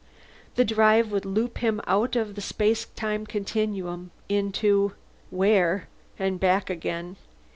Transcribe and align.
The 0.55 0.65
drive 0.65 1.11
would 1.11 1.25
loop 1.25 1.59
him 1.59 1.79
out 1.85 2.15
of 2.15 2.33
the 2.33 2.41
space 2.41 2.85
time 2.95 3.27
continuum, 3.27 4.09
into 4.29 4.93
where? 5.29 5.89
and 6.17 6.39
back 6.39 6.71
again. 6.71 7.17